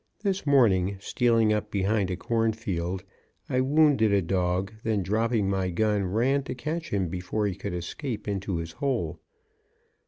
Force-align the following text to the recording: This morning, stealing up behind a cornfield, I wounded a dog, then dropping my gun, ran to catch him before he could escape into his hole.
This 0.23 0.47
morning, 0.47 0.97
stealing 0.99 1.53
up 1.53 1.69
behind 1.69 2.09
a 2.09 2.15
cornfield, 2.15 3.03
I 3.47 3.61
wounded 3.61 4.11
a 4.11 4.23
dog, 4.23 4.73
then 4.81 5.03
dropping 5.03 5.47
my 5.47 5.69
gun, 5.69 6.05
ran 6.05 6.41
to 6.45 6.55
catch 6.55 6.89
him 6.89 7.07
before 7.07 7.45
he 7.45 7.53
could 7.53 7.75
escape 7.75 8.27
into 8.27 8.57
his 8.57 8.71
hole. 8.71 9.19